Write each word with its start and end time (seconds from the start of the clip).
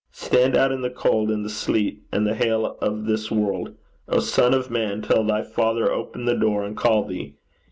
Stand 0.13 0.57
out 0.57 0.71
in 0.71 0.81
the 0.81 0.89
cold 0.89 1.29
and 1.29 1.45
the 1.45 1.49
sleet 1.51 2.01
and 2.11 2.25
the 2.25 2.33
hail 2.33 2.75
of 2.81 3.05
this 3.05 3.29
world, 3.29 3.75
O 4.07 4.19
son 4.19 4.51
of 4.51 4.71
man, 4.71 5.03
till 5.03 5.23
thy 5.23 5.43
Father 5.43 5.91
open 5.91 6.25
the 6.25 6.33
door 6.33 6.63
and 6.63 6.75
call 6.75 7.03
thee. 7.05 7.35